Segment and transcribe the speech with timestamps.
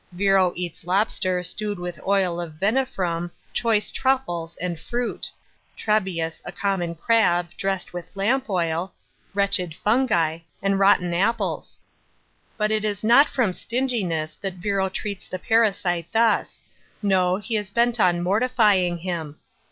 [0.15, 5.29] Virro eats lobster stewed with oil of Venafrum, choice truffles, and fruit;
[5.77, 8.93] Trebius a common crab, dressed with lamp oil,
[9.35, 11.77] wretched fungi, and rotten •ipples.
[12.57, 16.61] But it is not from stinginess that Virro treats the parasite thus;
[17.03, 19.37] no, he is bent on mortifying him.